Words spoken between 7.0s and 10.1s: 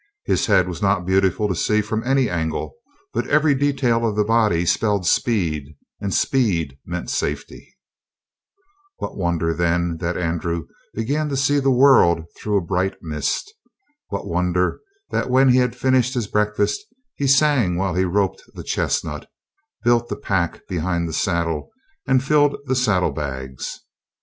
safety. What wonder, then,